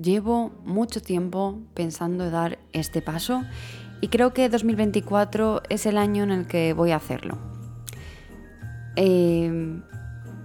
llevo 0.00 0.52
mucho 0.64 1.02
tiempo 1.02 1.58
pensando 1.74 2.30
dar 2.30 2.58
este 2.72 3.02
paso 3.02 3.42
y 4.00 4.08
creo 4.08 4.32
que 4.32 4.48
2024 4.48 5.62
es 5.68 5.86
el 5.86 5.98
año 5.98 6.24
en 6.24 6.30
el 6.30 6.46
que 6.46 6.72
voy 6.72 6.90
a 6.90 6.96
hacerlo. 6.96 7.38
Eh, 8.96 9.80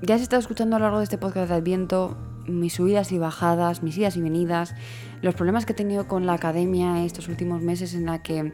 ya 0.02 0.16
has 0.16 0.22
estado 0.22 0.40
escuchando 0.40 0.76
a 0.76 0.80
lo 0.80 0.86
largo 0.86 1.00
de 1.00 1.06
este 1.06 1.18
podcast 1.18 1.50
de 1.50 1.56
Adviento 1.56 2.18
mis 2.48 2.74
subidas 2.74 3.12
y 3.12 3.18
bajadas, 3.18 3.84
mis 3.84 3.98
idas 3.98 4.16
y 4.16 4.22
venidas, 4.22 4.74
los 5.22 5.36
problemas 5.36 5.66
que 5.66 5.74
he 5.74 5.76
tenido 5.76 6.08
con 6.08 6.26
la 6.26 6.34
academia 6.34 7.04
estos 7.04 7.28
últimos 7.28 7.62
meses 7.62 7.94
en 7.94 8.06
la 8.06 8.22
que, 8.22 8.54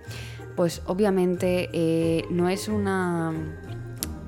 pues 0.55 0.82
obviamente 0.86 1.69
eh, 1.73 2.25
no 2.32 2.50
es 2.50 2.68
una... 2.68 3.33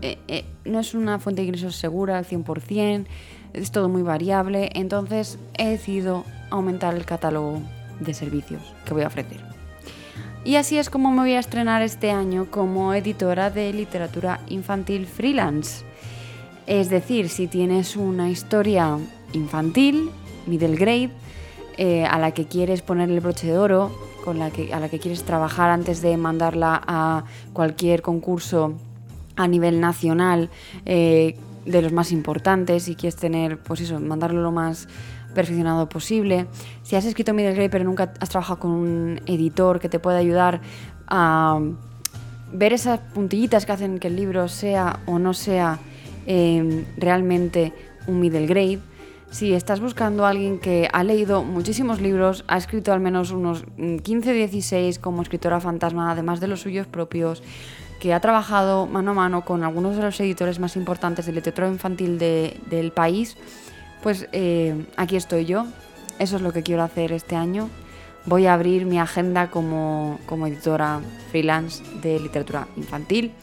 Eh, 0.01 0.45
no 0.65 0.79
es 0.79 0.93
una 0.93 1.17
fuente 1.17 1.41
de 1.41 1.47
ingresos 1.47 1.75
segura 1.77 2.17
al 2.17 2.25
100%, 2.25 3.05
es 3.53 3.71
todo 3.71 3.89
muy 3.89 4.03
variable, 4.03 4.69
entonces 4.73 5.39
he 5.57 5.69
decidido 5.69 6.25
aumentar 6.49 6.95
el 6.95 7.05
catálogo 7.05 7.61
de 7.99 8.13
servicios 8.13 8.61
que 8.85 8.93
voy 8.93 9.03
a 9.03 9.07
ofrecer. 9.07 9.39
Y 10.43 10.57
así 10.57 10.77
es 10.77 10.91
como 10.91 11.09
me 11.09 11.21
voy 11.21 11.33
a 11.33 11.39
estrenar 11.39 11.81
este 11.81 12.11
año 12.11 12.47
como 12.51 12.93
editora 12.93 13.49
de 13.49 13.73
literatura 13.73 14.41
infantil 14.47 15.07
freelance. 15.07 15.83
Es 16.67 16.89
decir, 16.89 17.29
si 17.29 17.47
tienes 17.47 17.95
una 17.95 18.29
historia 18.29 18.97
infantil, 19.33 20.11
middle 20.45 20.75
grade, 20.75 21.09
eh, 21.77 22.05
a 22.05 22.19
la 22.19 22.31
que 22.31 22.45
quieres 22.45 22.81
poner 22.81 23.09
el 23.09 23.19
broche 23.21 23.47
de 23.47 23.57
oro, 23.57 23.91
con 24.23 24.39
la 24.39 24.51
que, 24.51 24.73
a 24.73 24.79
la 24.79 24.87
que 24.87 24.99
quieres 24.99 25.23
trabajar 25.23 25.69
antes 25.71 26.01
de 26.01 26.15
mandarla 26.15 26.81
a 26.85 27.25
cualquier 27.53 28.01
concurso 28.01 28.73
a 29.35 29.47
nivel 29.47 29.79
nacional, 29.79 30.49
eh, 30.85 31.37
de 31.65 31.81
los 31.81 31.91
más 31.91 32.11
importantes, 32.11 32.87
y 32.87 32.95
quieres 32.95 33.15
tener, 33.15 33.57
pues 33.57 33.81
eso, 33.81 33.99
mandarlo 33.99 34.41
lo 34.41 34.51
más 34.51 34.87
perfeccionado 35.35 35.87
posible. 35.87 36.47
Si 36.81 36.95
has 36.95 37.05
escrito 37.05 37.35
middle 37.35 37.53
grade 37.53 37.69
pero 37.69 37.83
nunca 37.83 38.13
has 38.19 38.29
trabajado 38.29 38.59
con 38.59 38.71
un 38.71 39.21
editor 39.27 39.79
que 39.79 39.89
te 39.89 39.99
pueda 39.99 40.17
ayudar 40.17 40.61
a 41.07 41.59
ver 42.51 42.73
esas 42.73 42.99
puntillitas 43.13 43.67
que 43.67 43.71
hacen 43.71 43.99
que 43.99 44.07
el 44.07 44.15
libro 44.15 44.47
sea 44.47 45.01
o 45.05 45.19
no 45.19 45.35
sea 45.35 45.77
eh, 46.25 46.85
realmente 46.97 47.73
un 48.07 48.19
middle 48.19 48.47
grade, 48.47 48.79
si 49.35 49.53
estás 49.53 49.81
buscando 49.81 50.25
a 50.25 50.29
alguien 50.29 50.59
que 50.59 50.87
ha 50.93 51.03
leído 51.03 51.43
muchísimos 51.43 51.99
libros, 51.99 52.45
ha 52.47 52.57
escrito 52.57 52.93
al 52.93 53.01
menos 53.01 53.31
unos 53.31 53.65
15 53.75 54.31
16 54.31 54.97
como 54.99 55.21
escritora 55.21 55.59
fantasma, 55.59 56.11
además 56.11 56.39
de 56.39 56.47
los 56.47 56.61
suyos 56.61 56.87
propios, 56.87 57.43
que 57.99 58.13
ha 58.13 58.19
trabajado 58.21 58.85
mano 58.85 59.11
a 59.11 59.13
mano 59.13 59.43
con 59.43 59.63
algunos 59.63 59.97
de 59.97 60.03
los 60.03 60.19
editores 60.19 60.59
más 60.59 60.75
importantes 60.75 61.25
de 61.25 61.33
literatura 61.33 61.67
infantil 61.67 62.17
del 62.17 62.91
país, 62.93 63.35
pues 64.05 64.27
eh, 64.33 64.85
aquí 64.97 65.15
estoy 65.15 65.45
yo. 65.45 65.65
Eso 66.19 66.35
es 66.35 66.43
lo 66.43 66.53
que 66.53 66.61
quiero 66.61 66.83
hacer 66.83 67.11
este 67.11 67.35
año. 67.35 67.71
Voy 68.27 68.45
a 68.45 68.53
abrir 68.53 68.85
mi 68.85 68.99
agenda 68.99 69.49
como, 69.49 70.19
como 70.27 70.45
editora 70.45 71.01
freelance 71.31 71.83
de 72.03 72.19
literatura 72.19 72.67
infantil 72.75 73.33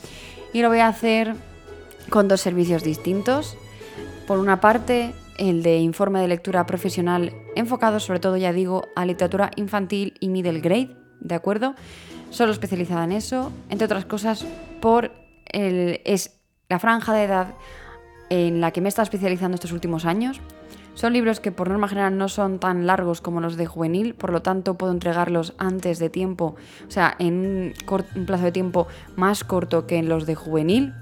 y 0.52 0.62
lo 0.62 0.68
voy 0.68 0.78
a 0.78 0.86
hacer 0.86 1.34
con 2.10 2.28
dos 2.28 2.42
servicios 2.42 2.84
distintos. 2.84 3.56
Por 4.28 4.38
una 4.38 4.60
parte, 4.60 5.12
el 5.36 5.64
de 5.64 5.78
informe 5.78 6.20
de 6.20 6.28
lectura 6.28 6.64
profesional 6.64 7.34
enfocado 7.56 7.98
sobre 7.98 8.20
todo, 8.20 8.36
ya 8.36 8.52
digo, 8.52 8.84
a 8.94 9.04
literatura 9.04 9.50
infantil 9.56 10.14
y 10.20 10.28
middle 10.28 10.60
grade, 10.60 10.96
¿de 11.18 11.34
acuerdo? 11.34 11.74
Solo 12.30 12.52
especializada 12.52 13.02
en 13.02 13.10
eso, 13.10 13.50
entre 13.68 13.86
otras 13.86 14.04
cosas, 14.04 14.46
por 14.80 15.10
el, 15.46 16.00
es 16.04 16.38
la 16.68 16.78
franja 16.78 17.12
de 17.14 17.24
edad 17.24 17.48
en 18.32 18.62
la 18.62 18.70
que 18.70 18.80
me 18.80 18.88
he 18.88 18.88
estado 18.88 19.04
especializando 19.04 19.56
estos 19.56 19.72
últimos 19.72 20.06
años. 20.06 20.40
Son 20.94 21.12
libros 21.12 21.38
que 21.38 21.52
por 21.52 21.68
norma 21.68 21.86
general 21.86 22.16
no 22.16 22.30
son 22.30 22.58
tan 22.58 22.86
largos 22.86 23.20
como 23.20 23.42
los 23.42 23.56
de 23.56 23.66
juvenil, 23.66 24.14
por 24.14 24.32
lo 24.32 24.40
tanto 24.40 24.78
puedo 24.78 24.90
entregarlos 24.90 25.52
antes 25.58 25.98
de 25.98 26.08
tiempo, 26.08 26.56
o 26.86 26.90
sea, 26.90 27.14
en 27.18 27.34
un, 27.86 28.24
plazo 28.24 28.44
de 28.44 28.52
tiempo 28.52 28.86
más 29.16 29.44
corto 29.44 29.86
que 29.86 29.96
en 29.96 30.08
los 30.08 30.24
de 30.24 30.34
juvenil. 30.34 30.94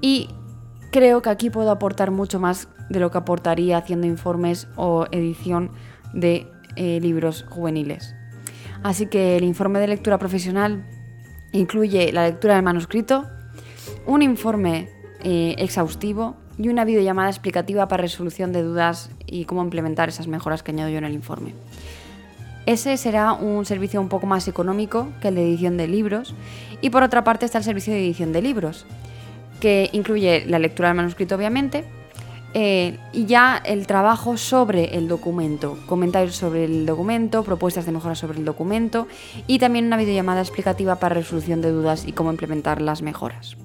Y 0.00 0.30
creo 0.90 1.20
que 1.20 1.28
aquí 1.28 1.50
puedo 1.50 1.70
aportar 1.70 2.10
mucho 2.10 2.40
más 2.40 2.68
de 2.88 3.00
lo 3.00 3.10
que 3.10 3.18
aportaría 3.18 3.76
haciendo 3.76 4.06
informes 4.06 4.68
o 4.76 5.04
edición 5.10 5.70
de 6.14 6.46
eh, 6.76 6.98
libros 7.02 7.44
juveniles. 7.50 8.14
Así 8.82 9.06
que 9.06 9.36
el 9.36 9.44
informe 9.44 9.80
de 9.80 9.88
lectura 9.88 10.16
profesional 10.16 10.86
incluye 11.52 12.10
la 12.10 12.24
lectura 12.24 12.54
del 12.54 12.62
manuscrito, 12.62 13.26
un 14.06 14.22
informe 14.22 14.88
eh, 15.20 15.56
exhaustivo 15.58 16.36
y 16.58 16.68
una 16.68 16.84
videollamada 16.84 17.30
explicativa 17.30 17.88
para 17.88 18.02
resolución 18.02 18.52
de 18.52 18.62
dudas 18.62 19.10
y 19.26 19.44
cómo 19.44 19.62
implementar 19.62 20.08
esas 20.08 20.26
mejoras 20.26 20.62
que 20.62 20.72
añado 20.72 20.90
yo 20.90 20.98
en 20.98 21.04
el 21.04 21.14
informe. 21.14 21.54
Ese 22.66 22.96
será 22.96 23.32
un 23.32 23.64
servicio 23.64 24.00
un 24.00 24.08
poco 24.08 24.26
más 24.26 24.46
económico 24.48 25.08
que 25.22 25.28
el 25.28 25.36
de 25.36 25.42
edición 25.42 25.76
de 25.76 25.88
libros 25.88 26.34
y 26.82 26.90
por 26.90 27.02
otra 27.02 27.24
parte 27.24 27.46
está 27.46 27.58
el 27.58 27.64
servicio 27.64 27.92
de 27.92 28.00
edición 28.00 28.32
de 28.32 28.42
libros, 28.42 28.84
que 29.60 29.88
incluye 29.92 30.44
la 30.46 30.58
lectura 30.58 30.88
del 30.88 30.96
manuscrito 30.96 31.34
obviamente, 31.34 31.84
eh, 32.54 32.98
y 33.12 33.26
ya 33.26 33.60
el 33.64 33.86
trabajo 33.86 34.36
sobre 34.36 34.96
el 34.96 35.06
documento, 35.06 35.78
comentarios 35.86 36.36
sobre 36.36 36.64
el 36.64 36.86
documento, 36.86 37.42
propuestas 37.42 37.84
de 37.84 37.92
mejora 37.92 38.14
sobre 38.14 38.38
el 38.38 38.44
documento 38.44 39.06
y 39.46 39.58
también 39.58 39.86
una 39.86 39.98
videollamada 39.98 40.40
explicativa 40.40 40.96
para 40.96 41.14
resolución 41.14 41.60
de 41.60 41.70
dudas 41.70 42.06
y 42.06 42.12
cómo 42.12 42.30
implementar 42.30 42.80
las 42.80 43.02
mejoras. 43.02 43.56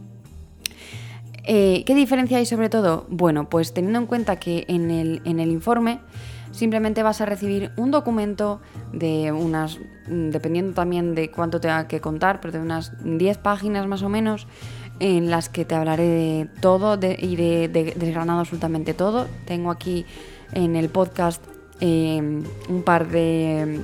Eh, 1.45 1.83
¿Qué 1.85 1.93
diferencia 1.93 2.37
hay 2.37 2.45
sobre 2.45 2.69
todo? 2.69 3.05
Bueno, 3.09 3.49
pues 3.49 3.73
teniendo 3.73 3.99
en 3.99 4.05
cuenta 4.05 4.37
que 4.37 4.65
en 4.67 4.89
el, 4.89 5.51
informe 5.51 5.99
simplemente 6.51 7.03
vas 7.03 7.19
a 7.19 7.25
recibir 7.25 7.71
un 7.75 7.91
documento 7.91 8.61
de 8.93 9.31
unas, 9.31 9.79
dependiendo 10.07 10.73
también 10.73 11.15
de 11.15 11.31
cuánto 11.31 11.59
tenga 11.59 11.87
que 11.87 11.99
contar, 11.99 12.39
pero 12.39 12.53
de 12.53 12.59
unas 12.59 12.93
10 13.03 13.37
páginas 13.39 13.87
más 13.87 14.03
o 14.03 14.09
menos, 14.09 14.47
en 14.99 15.29
las 15.29 15.49
que 15.49 15.65
te 15.65 15.75
hablaré 15.75 16.07
de 16.07 16.49
todo 16.61 16.95
y 16.95 17.35
de, 17.35 17.93
desgranado 17.97 18.39
absolutamente 18.39 18.93
todo. 18.93 19.27
Tengo 19.45 19.71
aquí 19.71 20.05
en 20.53 20.75
el 20.75 20.87
podcast 20.89 21.43
em, 21.81 22.43
un 22.69 22.83
par 22.83 23.09
de 23.09 23.81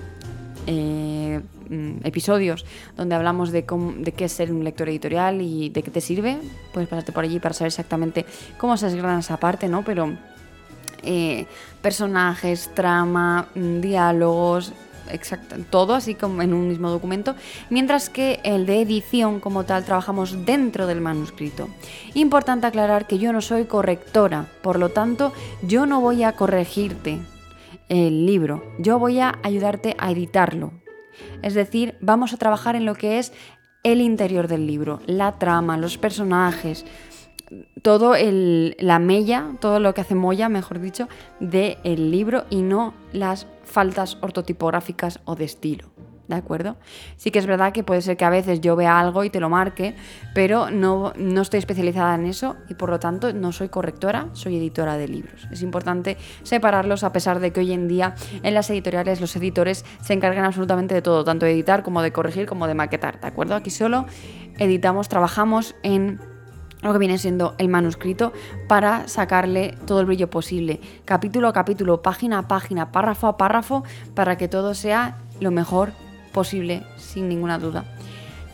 eh, 0.67 1.41
mm, 1.69 2.05
episodios 2.05 2.65
donde 2.97 3.15
hablamos 3.15 3.51
de, 3.51 3.65
de 3.97 4.11
qué 4.11 4.25
es 4.25 4.31
ser 4.31 4.51
un 4.51 4.63
lector 4.63 4.89
editorial 4.89 5.41
y 5.41 5.69
de 5.69 5.83
qué 5.83 5.91
te 5.91 6.01
sirve. 6.01 6.37
Puedes 6.73 6.89
pasarte 6.89 7.11
por 7.11 7.23
allí 7.23 7.39
para 7.39 7.53
saber 7.53 7.69
exactamente 7.69 8.25
cómo 8.57 8.75
se 8.77 8.87
desgrana 8.87 9.19
esa 9.19 9.37
parte, 9.37 9.67
¿no? 9.67 9.83
Pero 9.83 10.17
eh, 11.03 11.45
personajes, 11.81 12.69
trama, 12.73 13.47
mm, 13.55 13.79
diálogos, 13.79 14.73
exacto, 15.11 15.55
todo 15.69 15.95
así 15.95 16.15
como 16.15 16.41
en 16.41 16.53
un 16.53 16.67
mismo 16.67 16.89
documento, 16.89 17.35
mientras 17.69 18.09
que 18.09 18.39
el 18.43 18.65
de 18.65 18.81
edición 18.81 19.39
como 19.39 19.63
tal 19.63 19.85
trabajamos 19.85 20.45
dentro 20.45 20.87
del 20.87 21.01
manuscrito. 21.01 21.69
Importante 22.13 22.67
aclarar 22.67 23.07
que 23.07 23.17
yo 23.17 23.33
no 23.33 23.41
soy 23.41 23.65
correctora, 23.65 24.47
por 24.61 24.79
lo 24.79 24.89
tanto 24.89 25.33
yo 25.63 25.85
no 25.85 26.01
voy 26.01 26.23
a 26.23 26.33
corregirte 26.33 27.19
el 27.87 28.25
libro, 28.25 28.63
yo 28.77 28.99
voy 28.99 29.19
a 29.19 29.39
ayudarte 29.41 29.95
a 29.97 30.11
editarlo. 30.11 30.71
Es 31.41 31.53
decir, 31.53 31.95
vamos 32.01 32.33
a 32.33 32.37
trabajar 32.37 32.75
en 32.75 32.85
lo 32.85 32.95
que 32.95 33.19
es 33.19 33.33
el 33.83 34.01
interior 34.01 34.47
del 34.47 34.67
libro, 34.67 34.99
la 35.05 35.39
trama, 35.39 35.77
los 35.77 35.97
personajes, 35.97 36.85
todo 37.81 38.15
el, 38.15 38.75
la 38.79 38.99
mella, 38.99 39.47
todo 39.59 39.79
lo 39.79 39.93
que 39.93 40.01
hace 40.01 40.15
molla, 40.15 40.49
mejor 40.49 40.79
dicho, 40.79 41.07
del 41.39 42.11
libro 42.11 42.45
y 42.49 42.61
no 42.61 42.93
las 43.13 43.47
faltas 43.63 44.17
ortotipográficas 44.21 45.19
o 45.25 45.35
de 45.35 45.45
estilo. 45.45 45.89
¿De 46.29 46.35
acuerdo? 46.35 46.77
Sí 47.17 47.31
que 47.31 47.39
es 47.39 47.47
verdad 47.47 47.73
que 47.73 47.83
puede 47.83 48.03
ser 48.03 48.15
que 48.15 48.23
a 48.23 48.29
veces 48.29 48.61
yo 48.61 48.75
vea 48.75 48.99
algo 48.99 49.23
y 49.23 49.31
te 49.31 49.39
lo 49.39 49.49
marque, 49.49 49.95
pero 50.35 50.69
no, 50.69 51.11
no 51.17 51.41
estoy 51.41 51.57
especializada 51.57 52.13
en 52.13 52.27
eso 52.27 52.55
y 52.69 52.75
por 52.75 52.91
lo 52.91 52.99
tanto 52.99 53.33
no 53.33 53.51
soy 53.51 53.69
correctora, 53.69 54.27
soy 54.33 54.57
editora 54.57 54.95
de 54.95 55.07
libros. 55.07 55.47
Es 55.51 55.63
importante 55.63 56.17
separarlos 56.43 57.03
a 57.03 57.11
pesar 57.11 57.39
de 57.39 57.51
que 57.51 57.61
hoy 57.61 57.71
en 57.71 57.87
día 57.87 58.13
en 58.43 58.53
las 58.53 58.69
editoriales 58.69 59.19
los 59.21 59.35
editores 59.35 59.83
se 60.01 60.13
encargan 60.13 60.45
absolutamente 60.45 60.93
de 60.93 61.01
todo, 61.01 61.23
tanto 61.23 61.47
de 61.47 61.53
editar 61.53 61.81
como 61.81 62.03
de 62.03 62.11
corregir 62.11 62.45
como 62.45 62.67
de 62.67 62.75
maquetar, 62.75 63.19
¿de 63.19 63.27
acuerdo? 63.27 63.55
Aquí 63.55 63.71
solo 63.71 64.05
editamos, 64.59 65.09
trabajamos 65.09 65.75
en 65.81 66.19
lo 66.83 66.93
que 66.93 66.99
viene 66.99 67.17
siendo 67.17 67.55
el 67.57 67.69
manuscrito 67.69 68.33
para 68.67 69.07
sacarle 69.07 69.79
todo 69.87 69.99
el 69.99 70.05
brillo 70.05 70.29
posible, 70.29 70.79
capítulo 71.05 71.47
a 71.47 71.53
capítulo, 71.53 72.03
página 72.03 72.37
a 72.37 72.47
página, 72.47 72.91
párrafo 72.91 73.25
a 73.25 73.35
párrafo, 73.35 73.83
para 74.13 74.37
que 74.37 74.47
todo 74.47 74.75
sea 74.75 75.17
lo 75.39 75.49
mejor 75.49 75.93
posible, 76.29 76.83
sin 76.97 77.29
ninguna 77.29 77.59
duda. 77.59 77.85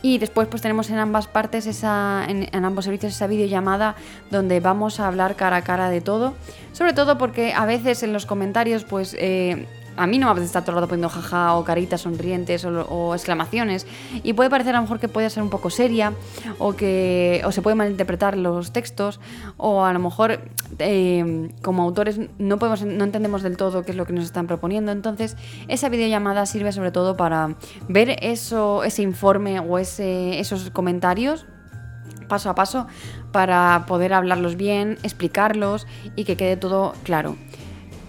Y 0.02 0.20
después 0.20 0.48
pues 0.48 0.62
tenemos 0.62 0.92
en 0.92 1.00
ambas 1.00 1.28
partes, 1.28 1.66
esa, 1.66 2.26
en, 2.28 2.64
ambos 2.64 2.86
servicios, 2.86 3.14
esa 3.14 3.26
videollamada 3.26 3.96
donde 4.30 4.60
vamos 4.60 5.00
a 5.00 5.08
hablar 5.08 5.36
cara 5.36 5.58
a 5.58 5.62
cara 5.64 5.90
de 5.90 6.00
todo. 6.00 6.36
Sobre 6.74 6.94
todo 6.94 7.18
porque 7.18 7.54
a 7.54 7.66
veces 7.66 8.04
en 8.04 8.14
los 8.14 8.28
comentarios 8.28 8.84
pues 8.84 9.16
eh, 9.20 9.66
a 9.98 10.08
mí 10.08 10.18
no 10.18 10.28
me 10.28 10.32
apetece 10.32 10.48
estar 10.48 10.64
todo 10.64 10.72
el 10.72 10.76
rato 10.78 10.90
poniendo 10.90 11.10
jaja 11.10 11.56
o 11.56 11.64
caritas 11.64 12.02
sonrientes 12.02 12.66
o, 12.66 13.14
exclamaciones. 13.14 13.88
Y 14.24 14.34
puede 14.34 14.50
parecer 14.50 14.76
a 14.76 14.80
lo 14.80 14.84
mejor 14.84 15.00
que 15.00 15.08
puede 15.08 15.30
ser 15.30 15.44
un 15.44 15.50
poco 15.50 15.70
seria 15.70 16.14
o 16.60 16.74
que 16.74 17.42
o 17.46 17.52
se 17.52 17.62
puede 17.62 17.76
malinterpretar 17.76 18.38
los 18.38 18.72
textos 18.72 19.20
o 19.58 19.84
a 19.86 19.94
lo 19.94 20.00
mejor 20.00 20.40
eh, 20.80 21.50
como 21.62 21.84
autores 21.84 22.20
no, 22.38 22.60
podemos, 22.60 22.84
no 22.84 23.04
entendemos 23.04 23.42
del 23.44 23.58
todo 23.58 23.84
qué 23.84 23.92
es 23.92 23.98
lo 23.98 24.06
que 24.06 24.14
nos 24.14 24.26
están 24.26 24.48
proponiendo. 24.48 24.92
Entonces 24.92 25.38
esa 25.68 25.90
videollamada 25.90 26.46
sirve 26.46 26.72
sobre 26.72 26.92
todo 26.92 27.18
para 27.18 27.56
ver 27.88 28.18
eso, 28.22 28.84
ese 28.84 29.02
informe 29.02 29.60
o 29.60 29.78
ese, 29.78 30.40
esos 30.40 30.70
comentarios 30.72 31.46
paso 32.28 32.50
a 32.50 32.56
paso 32.56 32.88
para 33.32 33.86
poder 33.88 34.14
hablarlos 34.14 34.56
bien, 34.56 34.98
explicarlos 35.04 35.88
y 36.16 36.24
que 36.24 36.38
quede 36.38 36.58
todo 36.58 36.94
claro. 37.04 37.36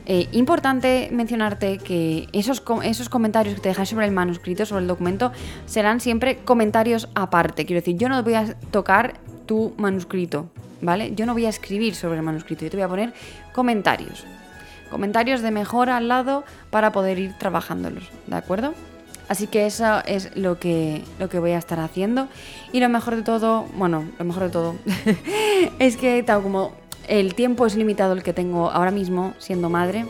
Eh, 0.08 0.28
importante 0.30 1.08
mencionarte 1.10 1.78
que 1.78 2.28
esos, 2.32 2.62
esos 2.84 3.08
comentarios 3.08 3.56
que 3.56 3.60
te 3.60 3.68
dejáis 3.70 3.88
sobre 3.88 4.06
el 4.06 4.12
manuscrito, 4.12 4.64
sobre 4.64 4.82
el 4.82 4.88
documento, 4.88 5.32
serán 5.66 6.00
siempre 6.00 6.38
comentarios 6.38 7.08
aparte. 7.14 7.66
Quiero 7.66 7.80
decir, 7.80 7.96
yo 7.96 8.08
no 8.08 8.22
voy 8.22 8.34
a 8.34 8.54
tocar 8.70 9.14
tu 9.46 9.74
manuscrito, 9.76 10.48
¿vale? 10.80 11.12
Yo 11.14 11.26
no 11.26 11.32
voy 11.32 11.46
a 11.46 11.48
escribir 11.48 11.96
sobre 11.96 12.18
el 12.18 12.22
manuscrito, 12.22 12.64
yo 12.64 12.70
te 12.70 12.76
voy 12.76 12.84
a 12.84 12.88
poner 12.88 13.14
comentarios. 13.52 14.24
Comentarios 14.90 15.42
de 15.42 15.50
mejora 15.50 15.96
al 15.96 16.06
lado 16.06 16.44
para 16.70 16.92
poder 16.92 17.18
ir 17.18 17.36
trabajándolos, 17.36 18.08
¿de 18.28 18.36
acuerdo? 18.36 18.74
Así 19.28 19.48
que 19.48 19.66
eso 19.66 20.04
es 20.06 20.36
lo 20.36 20.60
que, 20.60 21.02
lo 21.18 21.28
que 21.28 21.40
voy 21.40 21.50
a 21.50 21.58
estar 21.58 21.80
haciendo. 21.80 22.28
Y 22.72 22.78
lo 22.78 22.88
mejor 22.88 23.16
de 23.16 23.22
todo, 23.22 23.66
bueno, 23.74 24.04
lo 24.18 24.24
mejor 24.24 24.44
de 24.44 24.50
todo, 24.50 24.76
es 25.80 25.96
que 25.96 26.22
tal 26.22 26.42
como 26.42 26.72
el 27.08 27.34
tiempo 27.34 27.66
es 27.66 27.76
limitado 27.76 28.12
el 28.12 28.22
que 28.22 28.32
tengo 28.32 28.70
ahora 28.70 28.90
mismo 28.90 29.34
siendo 29.38 29.70
madre, 29.70 30.06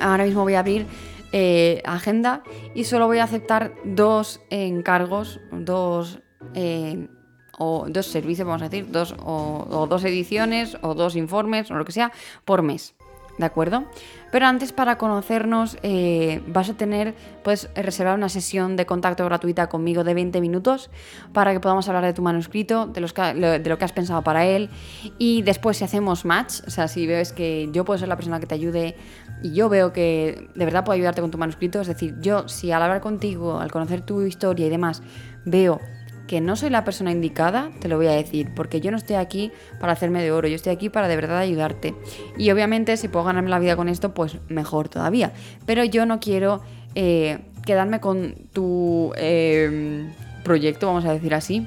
ahora 0.00 0.24
mismo 0.24 0.42
voy 0.42 0.54
a 0.54 0.60
abrir 0.60 0.86
eh, 1.32 1.82
agenda 1.84 2.42
y 2.74 2.84
solo 2.84 3.06
voy 3.06 3.18
a 3.18 3.24
aceptar 3.24 3.72
dos 3.84 4.40
encargos, 4.50 5.40
dos... 5.52 6.20
Eh, 6.54 7.08
o 7.56 7.86
dos 7.88 8.06
servicios, 8.06 8.48
vamos 8.48 8.62
a 8.62 8.68
decir, 8.68 8.90
dos, 8.90 9.14
o 9.24 9.86
dos 9.88 10.04
ediciones, 10.04 10.76
o 10.82 10.94
dos 10.94 11.14
informes, 11.14 11.70
o 11.70 11.74
lo 11.74 11.84
que 11.84 11.92
sea, 11.92 12.10
por 12.44 12.62
mes. 12.62 12.96
¿De 13.38 13.46
acuerdo? 13.46 13.84
Pero 14.30 14.46
antes 14.46 14.72
para 14.72 14.98
conocernos 14.98 15.78
eh, 15.82 16.42
vas 16.48 16.68
a 16.68 16.74
tener, 16.74 17.14
puedes 17.42 17.68
reservar 17.74 18.16
una 18.16 18.28
sesión 18.28 18.76
de 18.76 18.86
contacto 18.86 19.24
gratuita 19.24 19.68
conmigo 19.68 20.02
de 20.02 20.14
20 20.14 20.40
minutos 20.40 20.90
para 21.32 21.52
que 21.52 21.60
podamos 21.60 21.86
hablar 21.88 22.04
de 22.04 22.12
tu 22.12 22.22
manuscrito, 22.22 22.86
de, 22.86 23.00
los 23.00 23.14
de 23.14 23.62
lo 23.64 23.78
que 23.78 23.84
has 23.84 23.92
pensado 23.92 24.22
para 24.22 24.44
él 24.44 24.70
y 25.18 25.42
después 25.42 25.76
si 25.76 25.84
hacemos 25.84 26.24
match, 26.24 26.60
o 26.66 26.70
sea, 26.70 26.88
si 26.88 27.06
ves 27.06 27.32
que 27.32 27.68
yo 27.72 27.84
puedo 27.84 27.98
ser 27.98 28.08
la 28.08 28.16
persona 28.16 28.40
que 28.40 28.46
te 28.46 28.54
ayude 28.54 28.96
y 29.42 29.52
yo 29.52 29.68
veo 29.68 29.92
que 29.92 30.48
de 30.54 30.64
verdad 30.64 30.84
puedo 30.84 30.96
ayudarte 30.96 31.20
con 31.20 31.30
tu 31.30 31.38
manuscrito, 31.38 31.80
es 31.80 31.86
decir, 31.86 32.16
yo 32.20 32.48
si 32.48 32.72
al 32.72 32.82
hablar 32.82 33.00
contigo, 33.00 33.60
al 33.60 33.70
conocer 33.70 34.00
tu 34.00 34.22
historia 34.22 34.66
y 34.66 34.70
demás, 34.70 35.02
veo 35.44 35.80
que 36.26 36.40
no 36.40 36.56
soy 36.56 36.70
la 36.70 36.84
persona 36.84 37.10
indicada, 37.10 37.70
te 37.80 37.88
lo 37.88 37.96
voy 37.96 38.06
a 38.06 38.12
decir, 38.12 38.50
porque 38.54 38.80
yo 38.80 38.90
no 38.90 38.96
estoy 38.96 39.16
aquí 39.16 39.52
para 39.78 39.92
hacerme 39.92 40.22
de 40.22 40.32
oro, 40.32 40.48
yo 40.48 40.54
estoy 40.54 40.72
aquí 40.72 40.88
para 40.88 41.08
de 41.08 41.16
verdad 41.16 41.38
ayudarte. 41.38 41.94
Y 42.38 42.50
obviamente 42.50 42.96
si 42.96 43.08
puedo 43.08 43.26
ganarme 43.26 43.50
la 43.50 43.58
vida 43.58 43.76
con 43.76 43.88
esto, 43.88 44.14
pues 44.14 44.38
mejor 44.48 44.88
todavía. 44.88 45.32
Pero 45.66 45.84
yo 45.84 46.06
no 46.06 46.20
quiero 46.20 46.62
eh, 46.94 47.40
quedarme 47.66 48.00
con 48.00 48.34
tu 48.52 49.12
eh, 49.16 50.08
proyecto, 50.44 50.86
vamos 50.86 51.04
a 51.04 51.12
decir 51.12 51.34
así, 51.34 51.66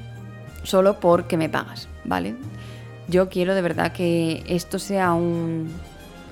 solo 0.64 0.98
porque 1.00 1.36
me 1.36 1.48
pagas, 1.48 1.88
¿vale? 2.04 2.34
Yo 3.08 3.28
quiero 3.28 3.54
de 3.54 3.62
verdad 3.62 3.92
que 3.92 4.42
esto 4.48 4.78
sea 4.78 5.12
un, 5.12 5.72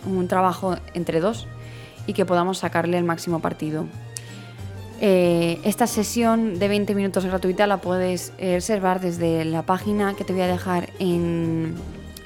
un 0.05 0.29
trabajo 0.29 0.77
entre 0.95 1.21
dos 1.21 1.47
y 2.07 2.13
que 2.13 2.25
podamos 2.25 2.59
sacarle 2.59 2.99
el 2.99 3.05
máximo 3.05 3.41
partido. 3.41 3.87
Eh, 5.01 5.61
esta 5.65 5.87
sesión 5.87 6.59
de 6.59 6.69
20 6.69 6.95
minutos 6.95 7.25
gratuita 7.25 7.67
la 7.67 7.79
puedes 7.79 8.33
reservar 8.39 9.01
desde 9.01 9.45
la 9.45 9.63
página 9.63 10.15
que 10.15 10.25
te 10.25 10.33
voy 10.33 10.43
a 10.43 10.47
dejar 10.47 10.91
en, 10.99 11.75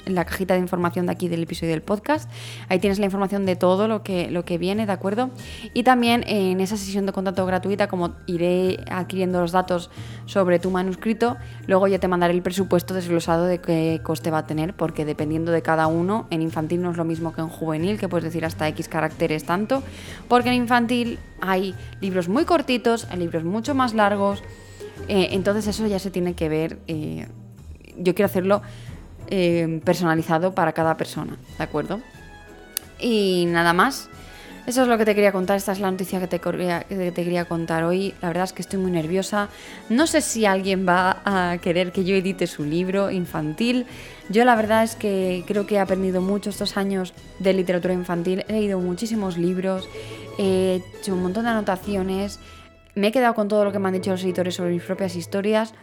en 0.05 0.15
la 0.15 0.25
cajita 0.25 0.53
de 0.53 0.59
información 0.59 1.05
de 1.05 1.11
aquí 1.11 1.27
del 1.27 1.43
episodio 1.43 1.71
del 1.71 1.81
podcast. 1.81 2.29
Ahí 2.69 2.79
tienes 2.79 2.99
la 2.99 3.05
información 3.05 3.45
de 3.45 3.55
todo 3.55 3.87
lo 3.87 4.03
que, 4.03 4.29
lo 4.29 4.45
que 4.45 4.57
viene, 4.57 4.85
¿de 4.85 4.91
acuerdo? 4.91 5.29
Y 5.73 5.83
también 5.83 6.23
en 6.27 6.59
esa 6.61 6.77
sesión 6.77 7.05
de 7.05 7.11
contacto 7.11 7.45
gratuita, 7.45 7.87
como 7.87 8.15
iré 8.27 8.79
adquiriendo 8.89 9.41
los 9.41 9.51
datos 9.51 9.89
sobre 10.25 10.59
tu 10.59 10.71
manuscrito, 10.71 11.37
luego 11.67 11.87
ya 11.87 11.99
te 11.99 12.07
mandaré 12.07 12.33
el 12.33 12.41
presupuesto 12.41 12.93
desglosado 12.93 13.45
de 13.45 13.59
qué 13.59 13.99
coste 14.03 14.31
va 14.31 14.39
a 14.39 14.47
tener, 14.47 14.73
porque 14.73 15.05
dependiendo 15.05 15.51
de 15.51 15.61
cada 15.61 15.87
uno, 15.87 16.27
en 16.29 16.41
infantil 16.41 16.81
no 16.81 16.91
es 16.91 16.97
lo 16.97 17.05
mismo 17.05 17.33
que 17.33 17.41
en 17.41 17.49
juvenil, 17.49 17.99
que 17.99 18.07
puedes 18.07 18.25
decir 18.25 18.45
hasta 18.45 18.67
X 18.69 18.87
caracteres 18.87 19.43
tanto, 19.43 19.83
porque 20.27 20.49
en 20.49 20.55
infantil 20.55 21.19
hay 21.41 21.75
libros 21.99 22.29
muy 22.29 22.45
cortitos, 22.45 23.07
hay 23.09 23.19
libros 23.19 23.43
mucho 23.43 23.75
más 23.75 23.93
largos, 23.93 24.43
eh, 25.07 25.29
entonces 25.31 25.67
eso 25.67 25.87
ya 25.87 25.99
se 25.99 26.11
tiene 26.11 26.33
que 26.33 26.49
ver. 26.49 26.79
Eh, 26.87 27.27
yo 27.97 28.15
quiero 28.15 28.27
hacerlo 28.27 28.61
eh, 29.33 29.79
personalizado 29.85 30.53
para 30.53 30.73
cada 30.73 30.97
persona, 30.97 31.37
¿de 31.57 31.63
acuerdo? 31.63 32.01
Y 32.99 33.45
nada 33.47 33.71
más. 33.71 34.09
Eso 34.67 34.81
es 34.81 34.89
lo 34.89 34.97
que 34.97 35.05
te 35.05 35.15
quería 35.15 35.31
contar, 35.31 35.55
esta 35.55 35.71
es 35.71 35.79
la 35.79 35.89
noticia 35.89 36.19
que 36.19 36.27
te, 36.27 36.39
que 36.39 37.11
te, 37.15 37.23
quería 37.23 37.45
contar 37.45 37.85
hoy. 37.85 38.13
La 38.21 38.27
verdad 38.27 38.43
es 38.43 38.51
que 38.51 38.61
estoy 38.61 38.77
muy 38.77 38.91
nerviosa. 38.91 39.47
No 39.87 40.05
sé 40.05 40.19
si 40.19 40.45
alguien 40.45 40.85
va 40.85 41.21
a 41.23 41.57
querer 41.59 41.93
que 41.93 42.03
yo 42.03 42.13
edite 42.13 42.45
su 42.45 42.65
libro 42.65 43.09
infantil. 43.09 43.85
Yo 44.27 44.43
la 44.43 44.55
verdad 44.55 44.83
es 44.83 44.97
que 44.97 45.45
creo 45.47 45.65
que 45.65 45.75
he 45.75 45.79
aprendido 45.79 46.21
mucho 46.21 46.49
estos 46.49 46.75
años 46.75 47.13
de 47.39 47.53
literatura 47.53 47.93
infantil. 47.93 48.43
He 48.49 48.53
leído 48.53 48.79
muchísimos 48.79 49.37
libros, 49.37 49.87
he 50.37 50.83
hecho 50.99 51.13
un 51.13 51.23
montón 51.23 51.45
de 51.45 51.51
anotaciones. 51.51 52.39
Me 52.95 53.07
he 53.07 53.11
quedado 53.13 53.33
con 53.33 53.47
todo 53.47 53.63
lo 53.63 53.71
que 53.71 53.79
me 53.79 53.87
han 53.87 53.93
dicho 53.93 54.11
los 54.11 54.23
editores 54.23 54.55
sobre 54.55 54.71
mis 54.71 54.83
propias 54.83 55.15
historias 55.15 55.73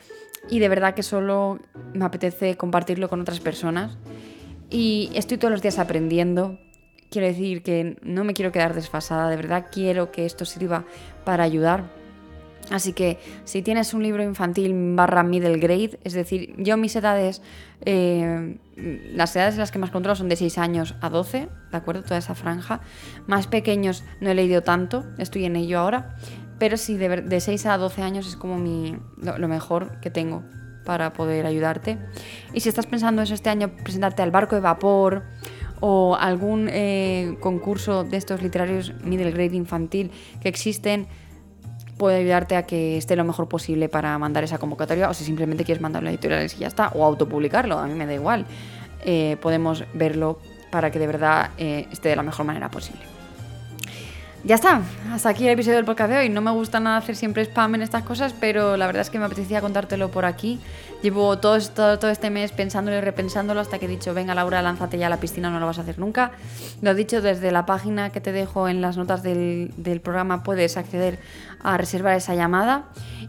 y 0.50 0.58
de 0.58 0.68
verdad 0.68 0.94
que 0.94 1.02
solo 1.02 1.58
me 1.94 2.04
apetece 2.04 2.56
compartirlo 2.56 3.08
con 3.08 3.20
otras 3.20 3.40
personas. 3.40 3.96
Y 4.70 5.10
estoy 5.14 5.38
todos 5.38 5.52
los 5.52 5.62
días 5.62 5.78
aprendiendo. 5.78 6.58
Quiero 7.10 7.26
decir 7.26 7.62
que 7.62 7.96
no 8.02 8.24
me 8.24 8.34
quiero 8.34 8.52
quedar 8.52 8.74
desfasada, 8.74 9.30
de 9.30 9.36
verdad 9.36 9.66
quiero 9.72 10.12
que 10.12 10.26
esto 10.26 10.44
sirva 10.44 10.84
para 11.24 11.44
ayudar. 11.44 11.84
Así 12.70 12.92
que 12.92 13.18
si 13.44 13.62
tienes 13.62 13.94
un 13.94 14.02
libro 14.02 14.22
infantil 14.22 14.74
barra 14.94 15.22
middle 15.22 15.58
grade, 15.58 15.98
es 16.04 16.12
decir, 16.12 16.54
yo 16.58 16.76
mis 16.76 16.94
edades, 16.96 17.40
eh, 17.86 18.58
las 19.14 19.34
edades 19.36 19.54
en 19.54 19.60
las 19.60 19.70
que 19.70 19.78
más 19.78 19.90
controlo 19.90 20.16
son 20.16 20.28
de 20.28 20.36
6 20.36 20.58
años 20.58 20.94
a 21.00 21.08
12, 21.08 21.48
¿de 21.70 21.76
acuerdo? 21.76 22.02
Toda 22.02 22.18
esa 22.18 22.34
franja. 22.34 22.80
Más 23.26 23.46
pequeños 23.46 24.04
no 24.20 24.30
he 24.30 24.34
leído 24.34 24.62
tanto, 24.62 25.06
estoy 25.16 25.46
en 25.46 25.56
ello 25.56 25.78
ahora. 25.78 26.16
Pero 26.58 26.76
sí, 26.76 26.96
de, 26.96 27.40
6 27.40 27.66
a 27.66 27.78
12 27.78 28.02
años 28.02 28.26
es 28.26 28.36
como 28.36 28.58
mi, 28.58 28.96
lo, 29.16 29.48
mejor 29.48 30.00
que 30.00 30.10
tengo 30.10 30.42
para 30.84 31.12
poder 31.12 31.46
ayudarte. 31.46 31.98
Y 32.52 32.60
si 32.60 32.68
estás 32.68 32.86
pensando 32.86 33.22
eso 33.22 33.34
este 33.34 33.50
año, 33.50 33.70
presentarte 33.82 34.22
al 34.22 34.30
barco 34.30 34.56
de 34.56 34.60
vapor 34.60 35.22
o 35.80 36.16
algún 36.16 36.68
eh, 36.70 37.36
concurso 37.40 38.02
de 38.02 38.16
estos 38.16 38.42
literarios 38.42 38.92
middle 39.04 39.30
grade 39.30 39.54
infantil 39.54 40.10
que 40.40 40.48
existen, 40.48 41.06
puede 41.98 42.18
ayudarte 42.18 42.56
a 42.56 42.64
que 42.64 42.96
esté 42.96 43.16
lo 43.16 43.24
mejor 43.24 43.48
posible 43.48 43.88
para 43.88 44.16
mandar 44.18 44.44
esa 44.44 44.58
convocatoria 44.58 45.10
o 45.10 45.14
si 45.14 45.24
simplemente 45.24 45.64
quieres 45.64 45.82
mandarlo 45.82 46.08
a 46.08 46.12
editoriales 46.12 46.54
y 46.54 46.60
ya 46.60 46.68
está, 46.68 46.88
o 46.94 47.04
autopublicarlo, 47.04 47.78
a 47.78 47.86
mí 47.86 47.94
me 47.94 48.06
da 48.06 48.14
igual. 48.14 48.46
Eh, 49.04 49.36
podemos 49.40 49.84
verlo 49.94 50.38
para 50.70 50.90
que 50.90 50.98
de 50.98 51.06
verdad 51.06 51.50
eh, 51.58 51.86
esté 51.92 52.08
de 52.08 52.16
la 52.16 52.22
mejor 52.22 52.46
manera 52.46 52.70
posible. 52.70 53.17
Ya 54.44 54.54
está, 54.54 54.82
hasta 55.12 55.30
aquí 55.30 55.44
el 55.46 55.50
episodio 55.50 55.76
del 55.76 55.84
podcast 55.84 56.10
de 56.12 56.18
hoy. 56.18 56.28
No 56.28 56.40
me 56.40 56.52
gusta 56.52 56.78
nada 56.78 56.98
hacer 56.98 57.16
siempre 57.16 57.42
spam 57.42 57.74
en 57.74 57.82
estas 57.82 58.04
cosas, 58.04 58.32
pero 58.38 58.76
la 58.76 58.86
verdad 58.86 59.02
es 59.02 59.10
que 59.10 59.18
me 59.18 59.24
apetecía 59.24 59.60
contártelo 59.60 60.12
por 60.12 60.24
aquí. 60.24 60.60
Llevo 61.02 61.38
todo, 61.38 61.58
todo, 61.98 62.08
este 62.08 62.30
mes 62.30 62.52
pensándolo 62.52 62.96
y 62.96 63.00
repensándolo 63.00 63.60
hasta 63.60 63.80
que 63.80 63.86
he 63.86 63.88
dicho, 63.88 64.14
venga 64.14 64.36
Laura, 64.36 64.62
lánzate 64.62 64.96
ya 64.96 65.08
a 65.08 65.10
la 65.10 65.18
piscina, 65.18 65.50
no 65.50 65.58
lo 65.58 65.66
vas 65.66 65.78
a 65.78 65.82
hacer 65.82 65.98
nunca. 65.98 66.30
Lo 66.82 66.92
he 66.92 66.94
dicho 66.94 67.20
desde 67.20 67.50
la 67.50 67.66
página 67.66 68.10
que 68.10 68.20
te 68.20 68.30
dejo 68.30 68.68
en 68.68 68.80
las 68.80 68.96
notas 68.96 69.24
del, 69.24 70.00
programa, 70.04 70.44
puedes 70.44 70.76
acceder 70.76 71.18
a 71.60 71.76
reservar 71.76 72.16
esa 72.16 72.36
llamada. 72.36 72.84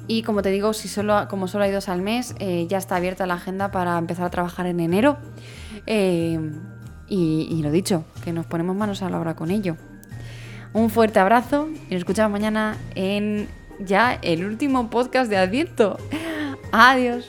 Y 0.07 0.21
como 0.21 0.43
te 0.43 0.51
digo, 0.51 0.73
si 0.73 0.87
solo, 0.87 1.27
como 1.27 1.47
solo 1.47 1.63
hay 1.63 1.71
dos 1.71 1.89
al 1.89 2.03
mes, 2.03 2.35
eh, 2.37 2.67
ya 2.69 2.77
está 2.77 2.97
abierta 2.97 3.25
la 3.25 3.33
agenda 3.33 3.71
para 3.71 3.97
empezar 3.97 4.25
a 4.25 4.29
trabajar 4.29 4.67
en 4.67 4.79
enero. 4.79 5.17
Eh, 5.87 6.39
y, 7.07 7.47
y 7.49 7.63
lo 7.63 7.71
dicho, 7.71 8.03
que 8.23 8.31
nos 8.31 8.45
ponemos 8.45 8.75
manos 8.75 9.01
a 9.01 9.09
la 9.09 9.19
obra 9.19 9.35
con 9.35 9.49
ello. 9.49 9.75
Un 10.73 10.89
fuerte 10.89 11.19
abrazo 11.19 11.67
y 11.89 11.93
nos 11.93 12.01
escuchamos 12.01 12.31
mañana 12.31 12.77
en 12.95 13.47
ya 13.79 14.19
el 14.21 14.45
último 14.45 14.89
podcast 14.89 15.29
de 15.29 15.37
Adviento. 15.37 15.97
Adiós. 16.71 17.27